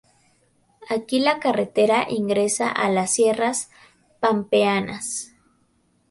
Aquí 0.89 1.19
la 1.19 1.39
carretera 1.39 2.07
ingresa 2.09 2.67
a 2.69 2.89
las 2.89 3.13
Sierras 3.13 3.69
Pampeanas. 4.19 5.35